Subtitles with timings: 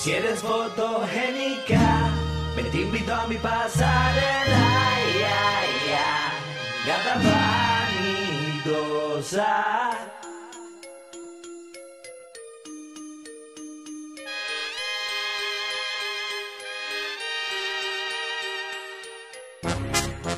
[0.00, 2.12] Si eres fotogénica,
[2.54, 4.64] me te invito a mi pasarela.
[5.20, 6.32] Ya, ya,
[6.86, 7.14] gata
[8.54, 9.54] vanidosa.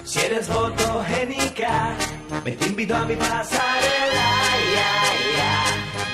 [0.04, 1.94] Si eres fotogénica,
[2.42, 4.30] me te invito a mi pasarela.
[4.74, 4.92] Ya,
[5.36, 5.52] ya,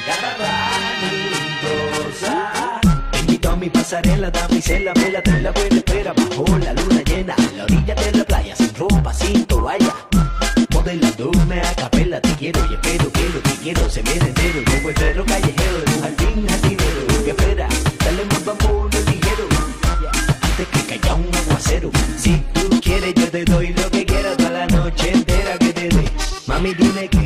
[0.08, 1.35] gata vanidosa.
[3.66, 7.64] Te mi pasarela, damisela, me la trae la buena espera bajo la luna llena, la
[7.64, 9.92] orilla de la playa, sin ropa, sin toalla.
[10.72, 14.94] Modelándome a capela, te quiero y espero, quiero, te quiero, se viene entero, como el
[14.94, 17.68] perro callejero, en un jardín jardinero, que espera,
[18.04, 19.48] dale más vamos ligero,
[20.42, 21.90] antes que caiga un aguacero.
[22.16, 25.88] Si tú quieres, yo te doy lo que quieras toda la noche entera que te
[25.88, 26.04] dé.
[26.46, 27.25] Mami, dime que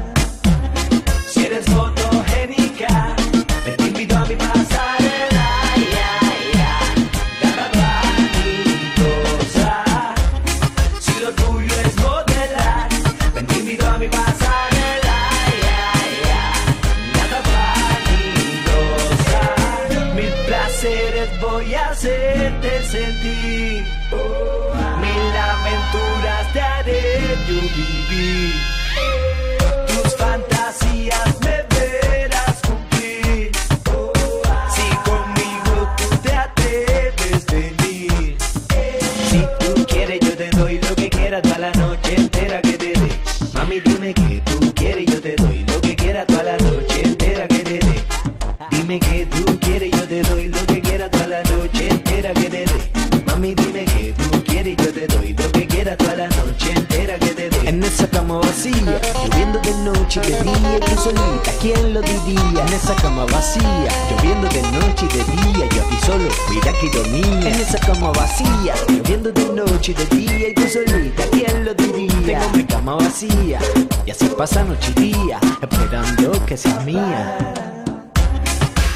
[68.01, 72.39] Cama vacía, lloviendo de noche y de día, y tú solita, ¿quién lo diría?
[72.39, 73.59] Tengo mi cama vacía,
[74.07, 77.37] y así pasa noche y día, esperando que seas mía.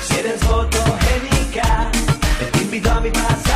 [0.07, 1.91] Si eres fotogénica,
[2.51, 3.54] te invito a mi pasarela.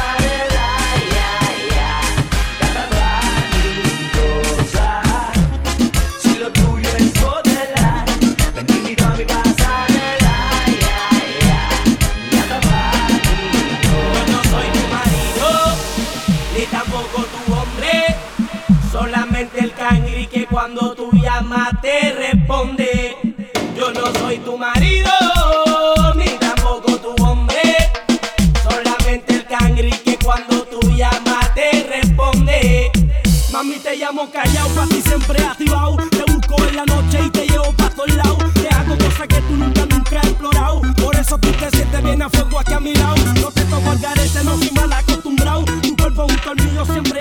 [33.90, 35.98] Te llamo callado, pa' ti siempre activado.
[36.12, 38.54] Te busco en la noche y te llevo pa' todos lados.
[38.54, 40.82] Te hago cosas que tú nunca, nunca has explorado.
[41.02, 43.16] Por eso tú te sientes bien a fuego aquí a mi lado.
[43.42, 45.66] No te toco al garete, no soy mal acostumbrado.
[45.82, 47.19] Tu cuerpo junto al mío siempre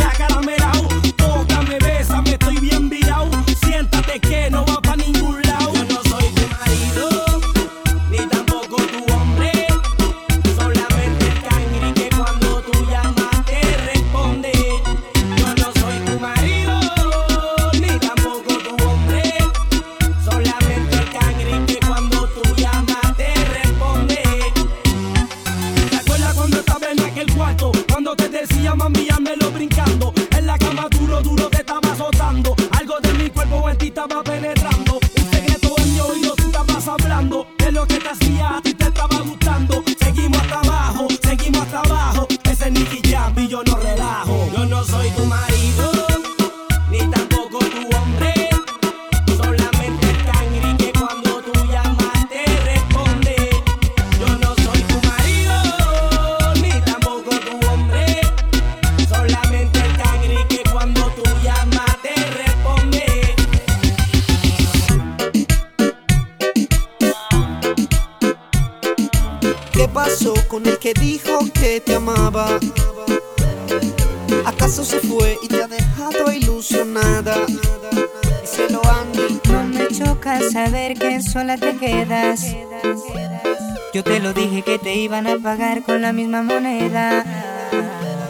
[85.04, 87.24] iban a pagar con la misma moneda.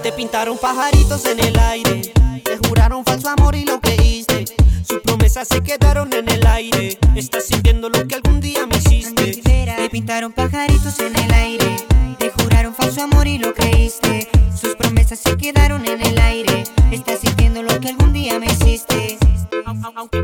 [0.02, 2.12] Te pintaron pajaritos en el aire,
[2.44, 4.44] te juraron falso amor y lo creíste.
[4.86, 6.98] Sus promesas se quedaron en el aire.
[7.14, 9.42] Estás sintiendo lo que algún día me hiciste.
[9.42, 11.76] Te pintaron pajaritos en el aire,
[12.18, 14.28] te juraron falso amor y lo creíste.
[14.54, 16.64] Sus promesas se quedaron en el aire.
[16.90, 19.18] Estás sintiendo lo que algún día me hiciste.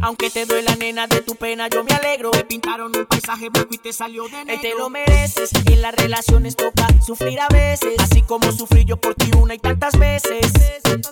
[0.03, 2.14] Aunque, te duele nena de tu pena, yo me alegro.
[3.35, 4.63] Me pintaron un paisaje blanco y te salió de negro.
[4.63, 5.51] te lo mereces.
[5.67, 7.95] En las relaciones toca sufrir a veces.
[7.99, 10.47] Así como sufrí yo por ti una y tantas veces.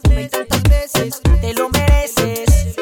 [0.08, 1.20] Una y tantas veces.
[1.40, 2.76] Te lo mereces.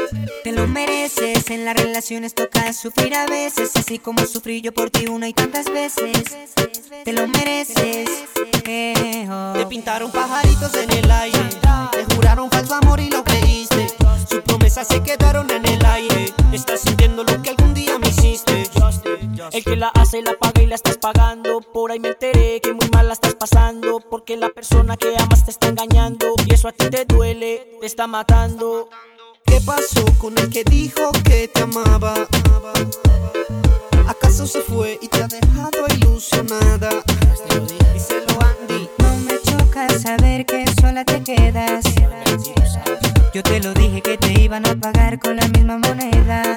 [0.44, 1.50] Te lo mereces.
[1.50, 3.70] En las relaciones toca sufrir a veces.
[3.76, 6.36] Así como sufrí yo por ti una y tantas veces.
[7.04, 8.08] Te lo mereces.
[8.66, 9.54] Eh, oh.
[9.56, 11.59] Te pintaron pajaritos en el aire.
[19.52, 21.60] El que la hace la paga y la estás pagando.
[21.60, 24.00] Por ahí me enteré que muy mal la estás pasando.
[24.00, 26.34] Porque la persona que amas te está engañando.
[26.46, 28.88] Y eso a ti te duele, te está matando.
[29.44, 32.14] ¿Qué pasó con el que dijo que te amaba?
[34.06, 36.90] ¿Acaso se fue y te ha dejado ilusionada?
[37.92, 38.88] Díselo Andy.
[38.98, 41.84] No me choca saber que sola te quedas.
[43.34, 46.56] Yo te lo dije que te iban a pagar con la misma moneda.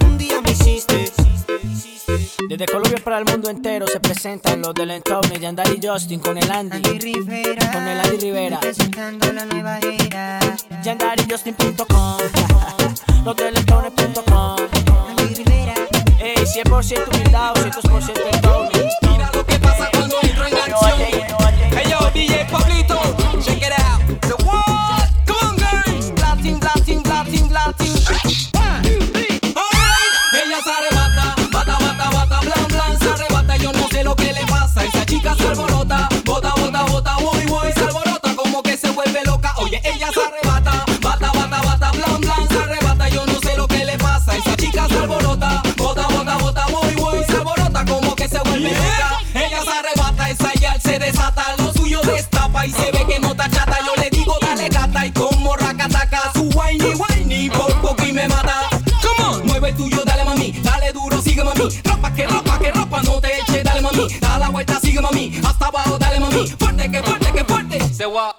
[2.51, 6.51] Desde Colombia para el mundo entero se presentan los del Entorno, Yandari Justin con el
[6.51, 6.75] Andy.
[6.75, 7.71] Andy Rivera.
[7.71, 8.59] Con el Andy Rivera.
[8.59, 10.37] Presentando la nueva era.
[10.83, 12.17] YandariJustin.com.
[13.23, 14.55] los del Entorno.com.
[15.07, 15.75] Andy Rivera.
[16.19, 18.69] Ey, 100% humildad, 200% Entorno.
[19.09, 20.99] Mira lo que pasa cuando entro en acción.
[21.71, 22.99] Hey yo, DJ Pablito,
[40.01, 43.09] ella se arrebata, bata, bata, bata, blan, blan, se arrebata.
[43.09, 44.35] Yo no sé lo que le pasa.
[44.35, 48.71] Esa chica se alborota, bota, bota, bota, voy, voy, se alborota como que se vuelve
[48.71, 49.19] loca.
[49.35, 53.31] Ella se arrebata, esa ya se desata, lo suyo destapa y se ve que no
[53.31, 53.77] está chata.
[53.85, 58.27] Yo le digo, dale gata y como racataca, su whiny, whiny, por poco y me
[58.27, 58.69] mata.
[59.03, 61.69] Come on, mueve tuyo, dale mami, dale duro, sigue mami.
[61.83, 64.07] Ropa que ropa que ropa, no te eche, dale mami.
[64.19, 66.47] Da la vuelta, sigue mami, hasta abajo, dale mami.
[66.47, 67.93] Fuerte que fuerte que fuerte.
[67.93, 68.35] Se va.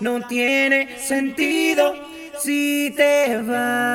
[0.00, 1.94] No tiene sentido
[2.38, 3.89] si te vas.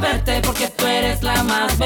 [0.00, 1.85] verte porque tú eres la más bella.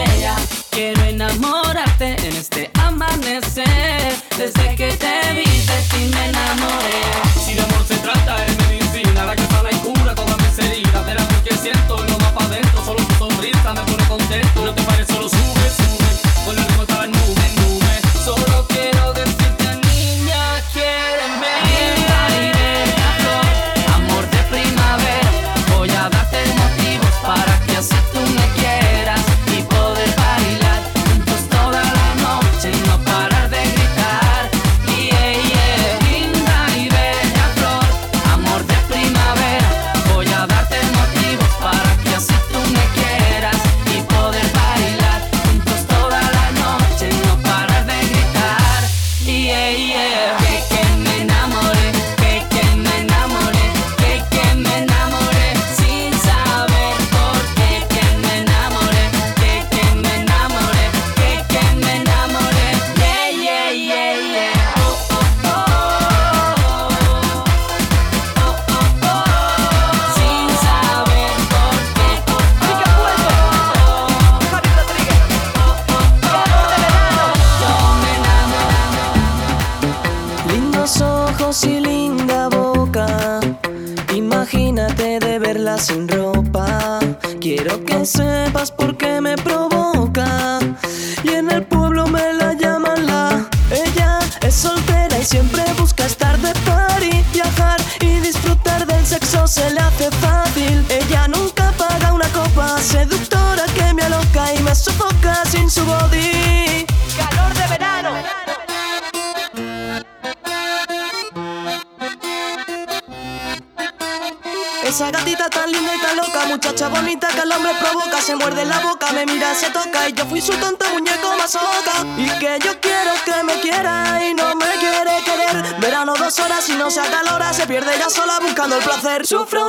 [129.31, 129.60] sufro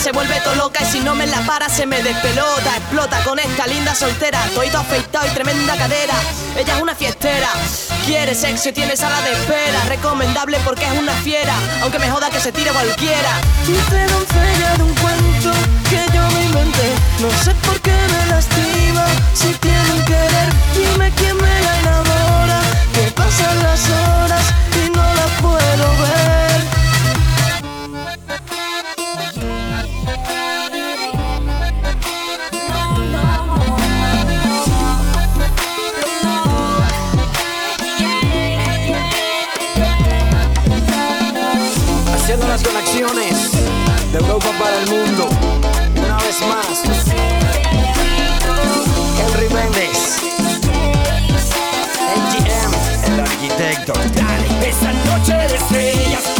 [0.00, 2.76] se vuelve todo loca y si no me la para se me despelota.
[2.76, 6.14] Explota con esta linda soltera, toito afeitado y tremenda cadera.
[6.56, 7.48] Ella es una fiestera,
[8.06, 9.84] quiere sexo y tiene sala de espera.
[9.88, 13.32] Recomendable porque es una fiera, aunque me joda que se tire cualquiera.
[13.66, 15.52] Dice doncella de un cuento
[15.90, 16.92] que yo me inventé.
[17.20, 20.48] No sé por qué me lastima si tiene un querer.
[20.74, 22.60] Dime quién me la enamora,
[22.94, 24.69] que pasan las horas.
[42.30, 43.50] haciendo las conexiones
[44.12, 45.28] de Europa para el mundo.
[45.96, 46.84] Una vez más,
[49.18, 50.22] Henry Méndez,
[52.14, 53.92] MGM, el arquitecto.
[54.14, 56.39] Dale, esa noche de estrellas.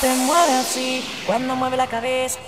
[0.00, 2.38] te mueve así, cuando mueve la cabeza.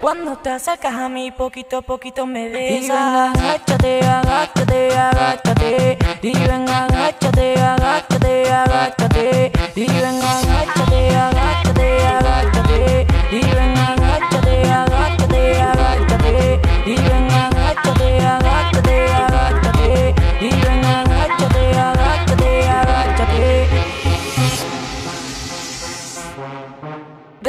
[0.00, 2.76] Cuando te acercas a mí, poquito a poquito me besas.
[2.76, 5.98] Y venga, agáchate, agáchate, agáchate.
[6.22, 9.52] Y venga, agáchate, agáchate, agáchate.
[9.74, 13.06] Y venga, agáchate, agáchate, agáchate.
[13.32, 16.60] Y venga, agáchate, agáchate, agáchate.
[16.86, 17.35] Y venga,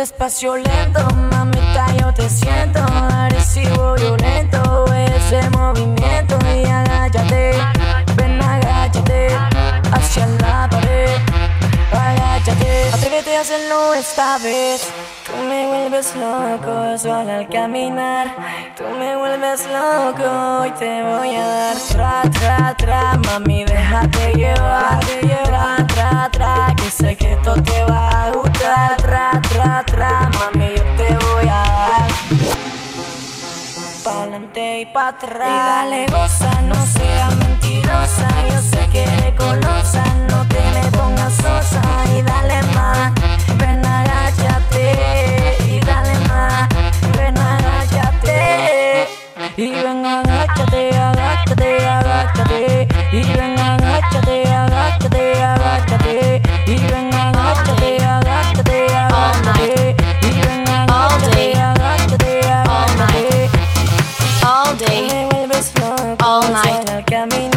[0.07, 2.79] Despacio lento, mamita, yo te siento.
[2.79, 6.39] Agresivo, violento ese movimiento.
[6.55, 7.51] Y agáchate,
[8.15, 9.27] ven agáchate
[9.91, 10.96] hacia la pared,
[12.47, 14.89] agáchate, atrévete a hacerlo esta vez.
[15.25, 18.27] Tú me vuelves loco solo al caminar,
[18.77, 21.77] tú me vuelves loco y te voy a dar.
[21.77, 24.99] Tra tra tra, mami déjate llevar,
[25.45, 30.75] tra tra tra, que sé que esto te va a gustar, tra tra tra, mami
[30.75, 32.76] yo te voy a dar
[34.07, 35.49] pa'lante y pa' atrás.
[35.49, 38.27] Y dale goza, no seas mentirosa.
[38.51, 41.81] Yo sé que eres colosa, no te me pongas sosa.
[42.15, 43.11] Y dale más,
[43.57, 44.85] ven agáchate.
[45.67, 46.69] Y dale más,
[47.17, 49.07] ven agáchate.
[49.57, 52.76] Y ven agáchate, agáchate, agáchate.
[67.09, 67.56] camino.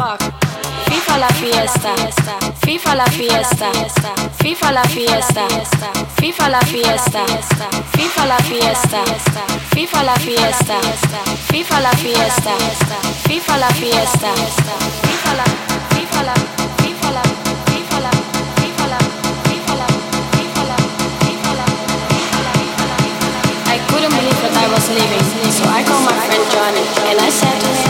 [0.00, 0.20] fuck.
[0.88, 1.92] FIFA la fiesta,
[2.64, 3.70] FIFA la fiesta,
[4.42, 5.44] FIFA la fiesta,
[6.20, 7.22] FIFA la fiesta,
[7.96, 9.02] FIFA la fiesta,
[9.74, 10.76] FIFA la fiesta,
[11.50, 12.54] FIFA la fiesta,
[13.28, 14.32] FIFA la fiesta,
[15.08, 15.44] FIFA la
[15.92, 16.34] FIFA la
[16.64, 17.20] FIFA la
[23.72, 27.30] I couldn't believe that I was leaving, so I called my friend Johnny and I
[27.30, 27.89] said to him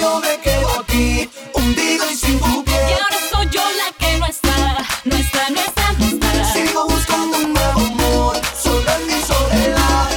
[0.00, 2.76] Yo me quedo aquí, hundido y sin tu piel.
[2.88, 6.86] Y ahora soy yo la que no está No está, no está, no está Sigo
[6.86, 10.08] buscando un nuevo amor, solo en mi soledad.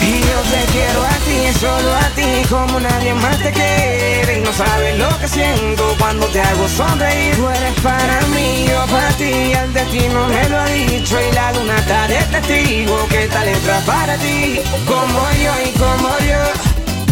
[0.00, 4.38] Y yo te quiero a ti, solo a ti, como nadie más te quiere.
[4.38, 7.36] Y no sabes lo que siento cuando te hago sonreír.
[7.36, 11.18] Tú eres para mí, yo para ti, el destino me lo ha dicho.
[11.20, 14.60] Y la luna está de testigo que esta letra para ti.
[14.86, 16.42] Como yo y como yo,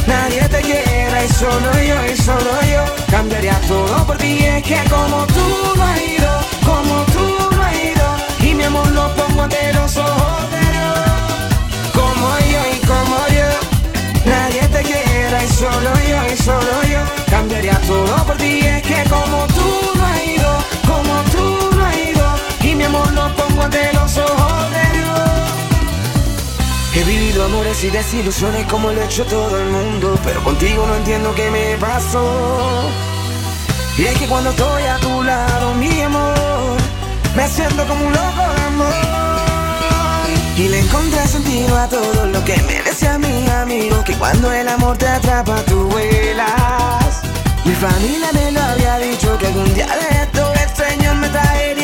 [0.07, 1.25] nadie te quiera.
[1.25, 4.45] Y solo yo y solo yo, cambiaría todo por ti.
[4.45, 5.47] Es que como tú
[5.77, 6.33] no has ido,
[6.65, 8.07] como tú no has ido.
[8.41, 11.25] Y mi amor lo pongo ante los ojos de Dios
[11.93, 13.51] como yo y como yo.
[14.27, 17.01] Nadie te quiera y solo yo y solo yo.
[17.31, 20.53] Cambiaría todo por ti, es que como tú no has ido,
[20.87, 22.27] como tú no has ido.
[22.63, 24.44] Y mi amor lo pongo ante los ojos
[27.43, 30.19] amores y desilusiones como lo ha hecho todo el mundo.
[30.25, 32.91] Pero contigo no entiendo qué me pasó.
[33.99, 36.77] Y es que cuando estoy a tu lado, mi amor,
[37.35, 39.35] me siento como un loco de amor.
[40.57, 44.69] Y le encontré sentido a todo lo que me decía mi amigo Que cuando el
[44.69, 47.23] amor te atrapa tú vuelas
[47.65, 51.84] Mi familia me lo había dicho Que algún día de esto el Señor me traería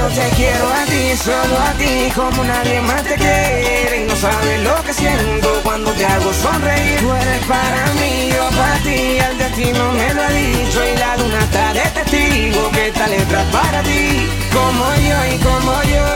[0.00, 4.02] yo te quiero a ti, solo a ti Como nadie más te quiere.
[4.02, 7.00] Y no sabes lo que siento Cuando te hago sonreír.
[7.00, 10.78] Tú eres para mí, yo para ti El destino me lo ha dicho.
[10.90, 14.28] Y la luna está de testigo Que esta letra para ti.
[14.52, 16.06] Como yo y como yo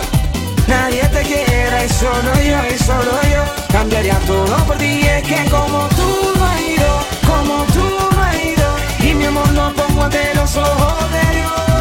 [0.66, 3.42] Nadie te quiera y solo yo y solo yo.
[3.70, 6.08] Cambiaría todo por ti Es que como tú
[6.38, 6.90] no has ido
[7.26, 7.84] Como tú
[8.16, 8.68] no has ido
[9.00, 11.73] Y mi amor lo pongo ante los ojos de Dios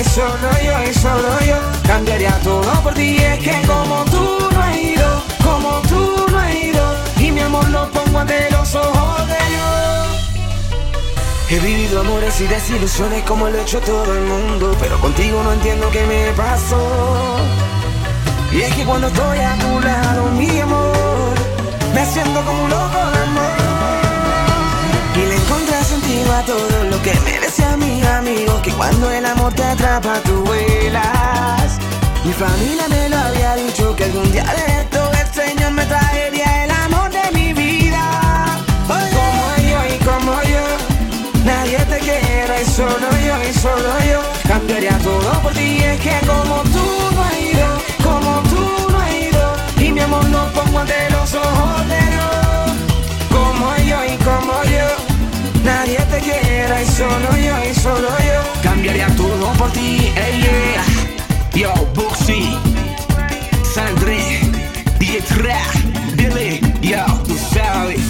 [0.00, 3.16] y solo yo y solo yo Cambiaría todo por ti.
[3.18, 6.82] Es que como tú no has ido Como tú no has ido
[7.18, 10.40] Y mi amor lo pongo ante los ojos de Dios.
[11.50, 15.52] He vivido amores y desilusiones como lo ha hecho todo el mundo Pero contigo no
[15.52, 17.36] entiendo qué me pasó.
[18.52, 21.34] Y es que cuando estoy a tu lado, mi amor
[21.94, 23.49] Me siento como un loco de amor
[26.44, 31.78] todo lo que me decía mi amigo Que cuando el amor te atrapa tú vuelas.
[32.24, 36.64] Mi familia me lo había dicho Que algún día de esto el Señor me traería
[36.64, 38.04] el amor de mi vida.
[38.86, 44.20] Como yo y como yo Nadie te quiera y solo yo y solo yo.
[44.46, 47.68] Cambiaría todo por ti Es que como tú no has ido
[48.02, 52.09] Como tú no has ido Y mi amor lo pongo ante los ojos de
[55.64, 60.84] Nadie te quiera y solo yo y solo yo Cambiaría todo por ti ey, yeah.
[61.54, 62.56] Yo, Buxi
[63.74, 64.40] Sandré
[64.98, 65.60] Dietra
[66.14, 68.00] Billy Yo, tú sabes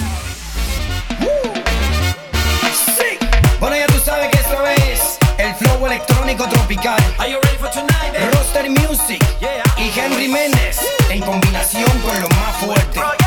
[2.97, 3.17] Sí.
[3.59, 6.99] Bueno, ya tú sabes que esto es el flow electrónico tropical.
[7.17, 8.13] Are you ready for tonight?
[8.33, 9.23] Roster Music
[9.77, 13.20] y Henry Méndez en combinación con lo más fuerte.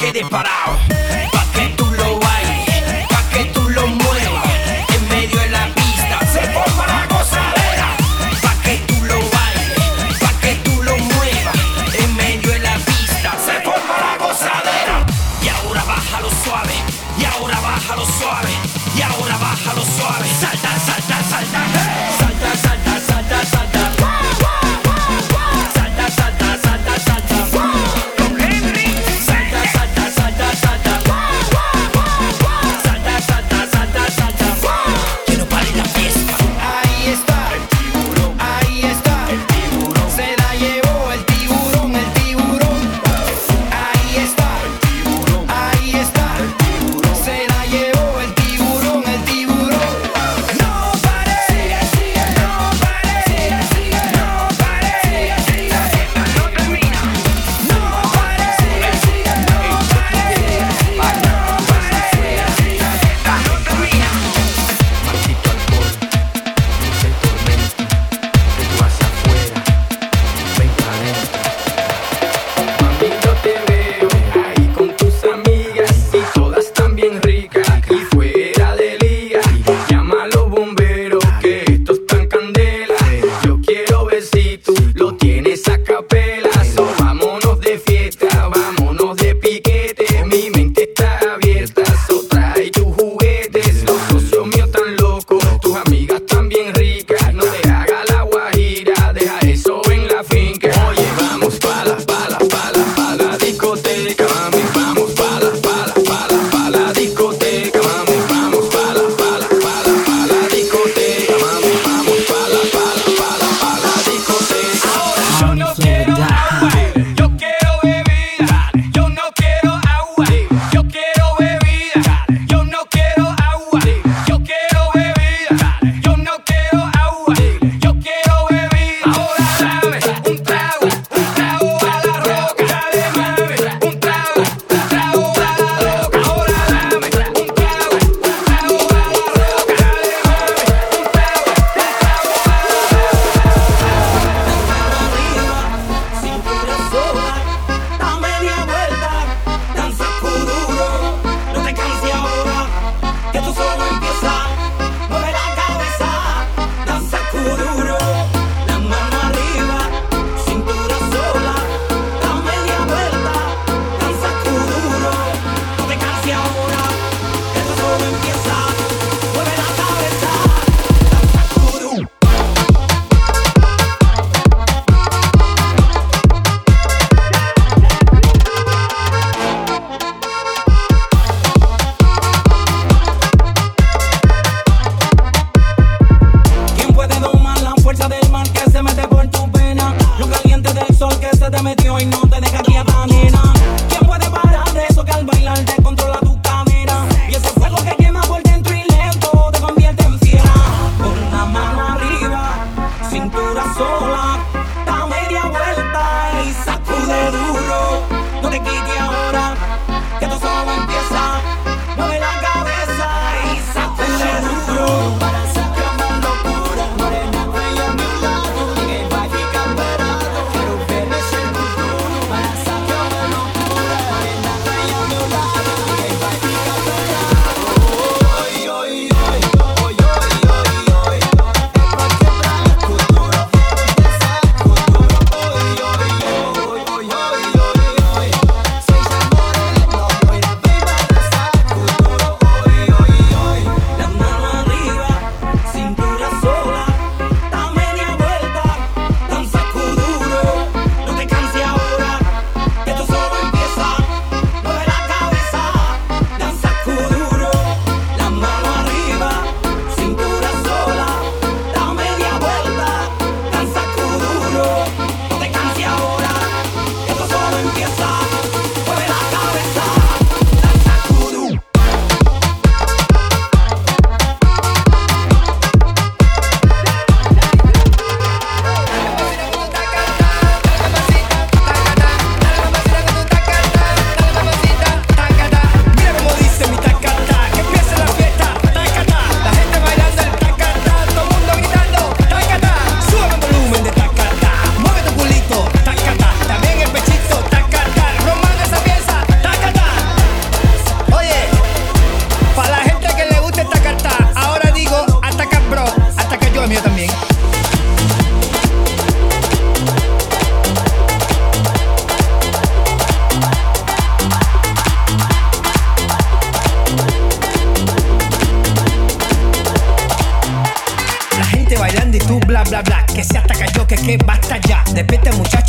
[0.00, 0.24] Que te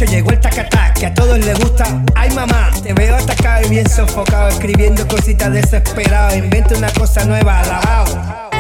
[0.06, 1.86] llegó el tacatac, que a todos les gusta.
[2.16, 6.36] Ay mamá, te veo atacado y bien sofocado, escribiendo cositas desesperadas.
[6.36, 8.51] Inventa una cosa nueva, alabado.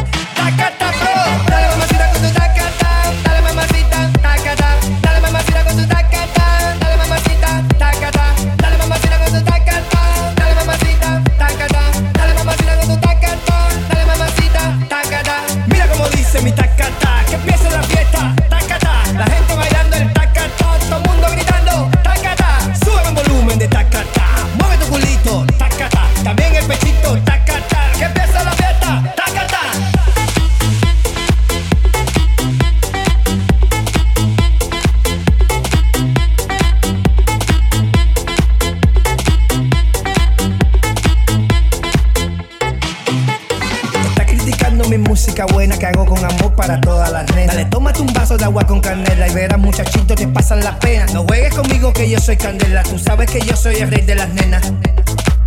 [51.13, 52.83] No juegues conmigo que yo soy candela.
[52.83, 54.71] Tú sabes que yo soy el rey de las nenas.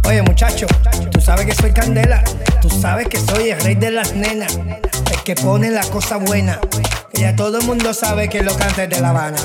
[0.07, 0.67] Oye, muchacho,
[1.11, 2.23] tú sabes que soy candela.
[2.61, 4.57] Tú sabes que soy el rey de las nenas.
[4.57, 6.61] El que pone la cosa buena.
[7.13, 9.39] Que ya todo el mundo sabe que lo cante de La Habana.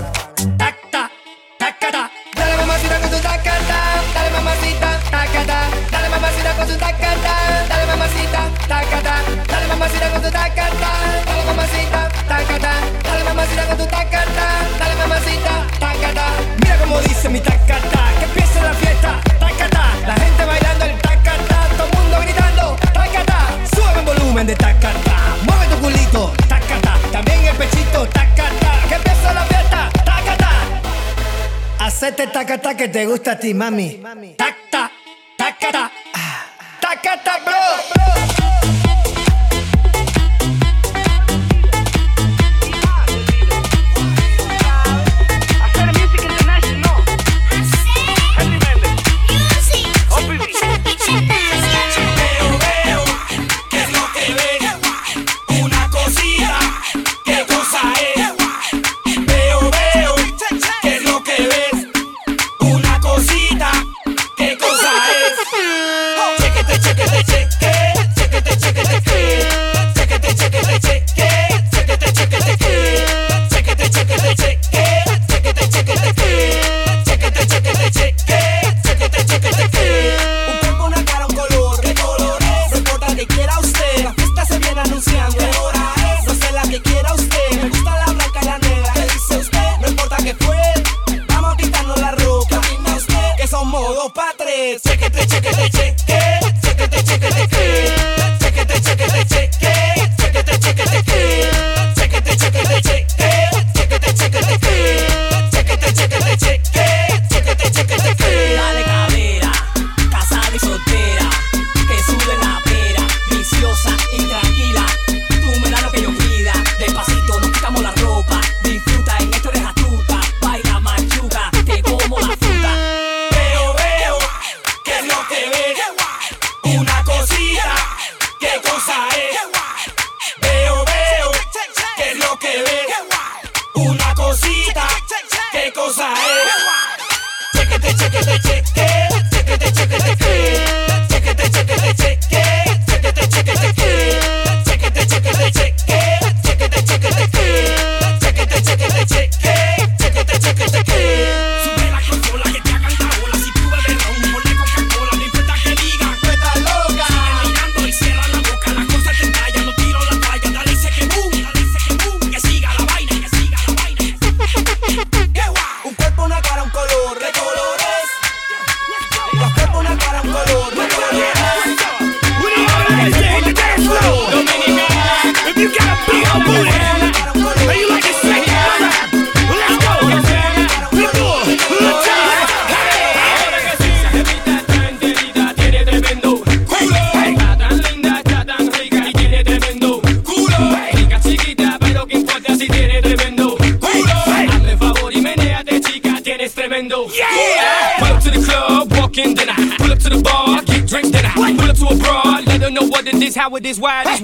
[32.39, 34.01] taca, taca, que te gusta a ti, mami.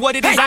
[0.05, 0.37] what it is.
[0.37, 0.44] Hey.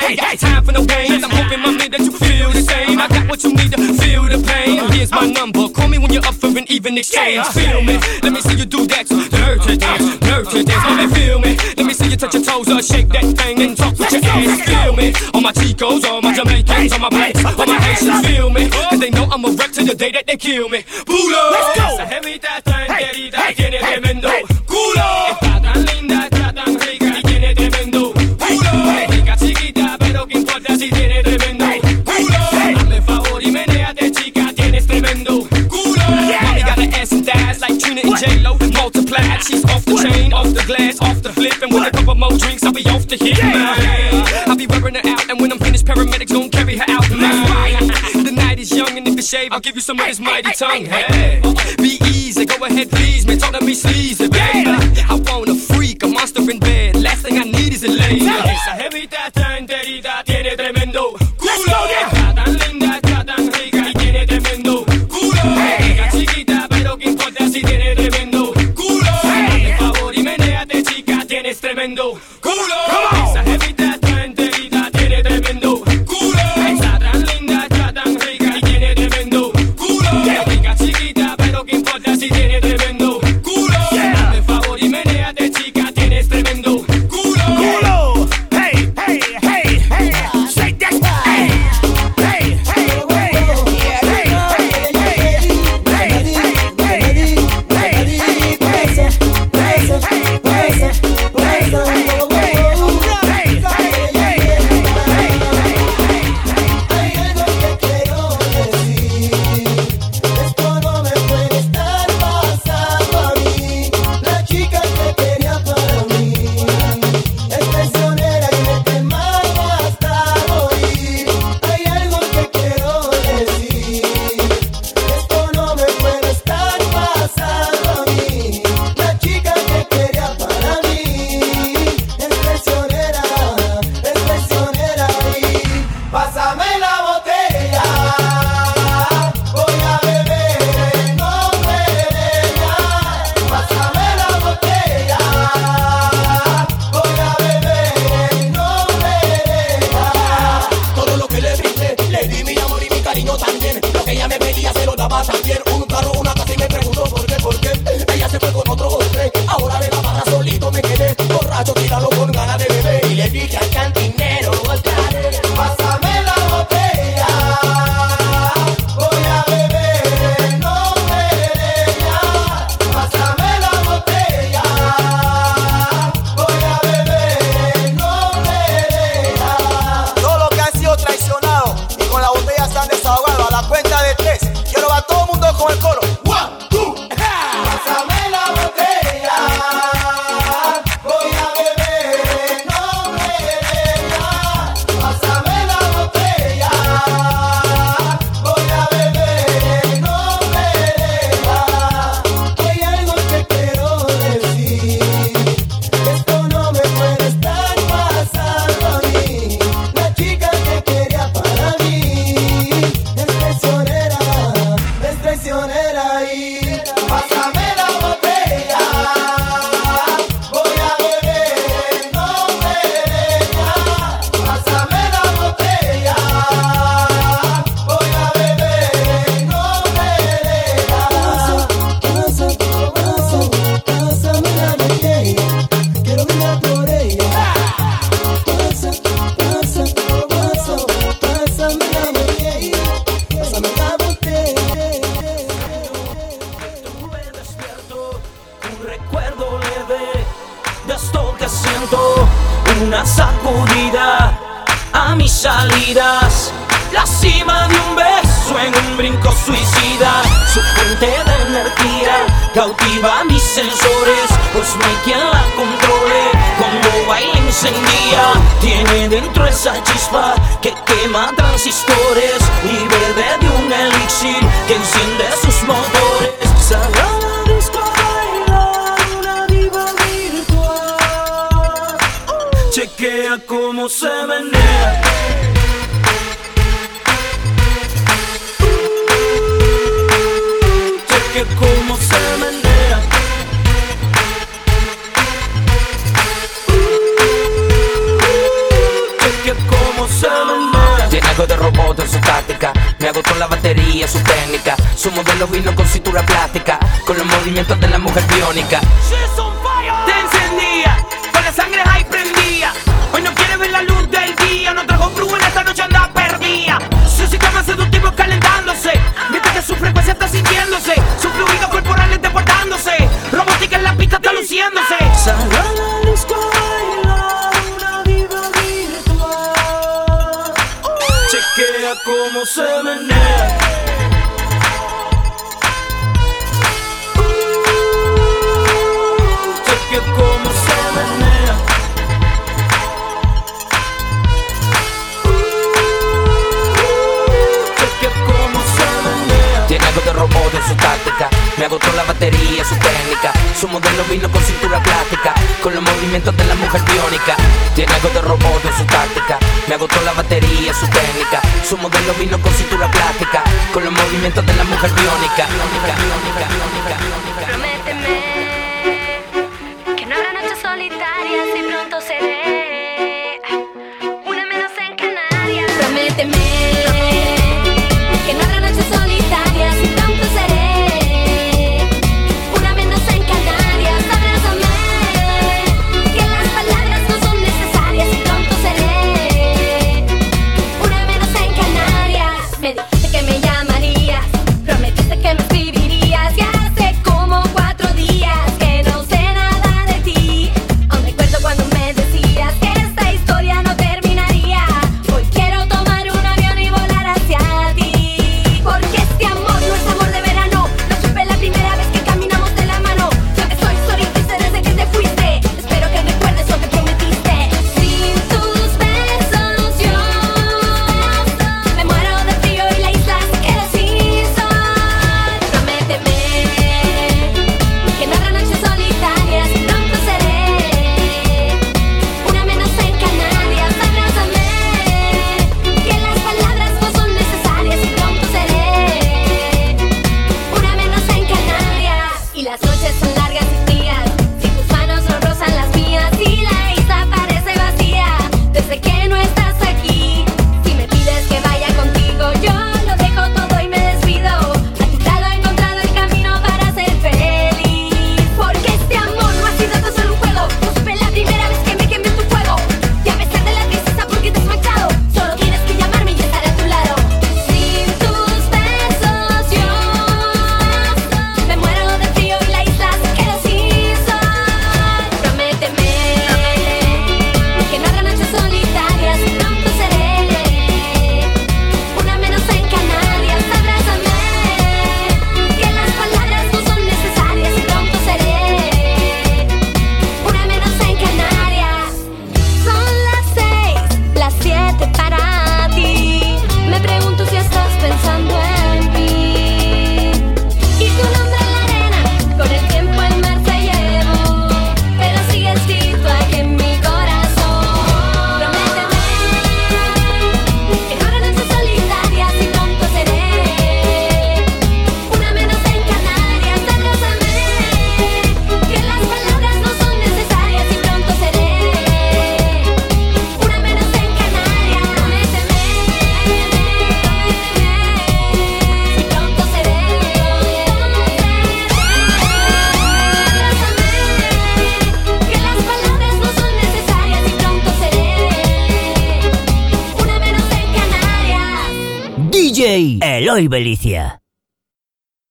[41.48, 41.62] live.
[41.62, 44.48] And with a couple more drinks, I'll be off the hit, man.
[44.48, 47.88] I'll be wearing her out, and when I'm finished, paramedics gon' carry her out, man.
[48.24, 50.52] The night is young, and if it's shave, I'll give you some of this mighty
[50.52, 50.84] tongue.
[50.84, 51.40] Hey,
[51.78, 53.38] be easy, go ahead, please, man.
[53.38, 54.70] Talk to me sleazy, baby.
[55.08, 56.96] I want a freak, a monster in bed.
[56.96, 58.26] Last thing I need is a lady.